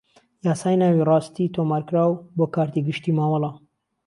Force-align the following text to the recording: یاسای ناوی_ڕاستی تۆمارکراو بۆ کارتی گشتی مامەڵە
یاسای 0.45 0.75
ناوی_ڕاستی 0.81 1.53
تۆمارکراو 1.55 2.11
بۆ 2.37 2.45
کارتی 2.55 2.81
گشتی 2.87 3.11
مامەڵە 3.17 3.49